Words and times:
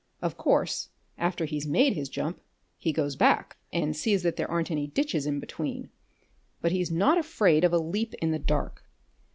Of 0.19 0.35
course, 0.35 0.89
after 1.15 1.45
he's 1.45 1.67
made 1.67 1.93
his 1.93 2.09
jump 2.09 2.41
he 2.75 2.91
goes 2.91 3.15
back 3.15 3.57
and 3.71 3.95
sees 3.95 4.23
that 4.23 4.35
there 4.35 4.49
aren't 4.49 4.71
any 4.71 4.87
ditches 4.87 5.27
in 5.27 5.39
between, 5.39 5.91
but 6.59 6.71
he's 6.71 6.89
not 6.89 7.19
afraid 7.19 7.63
of 7.63 7.71
a 7.71 7.77
leap 7.77 8.15
in 8.15 8.31
the 8.31 8.39
dark. 8.39 8.83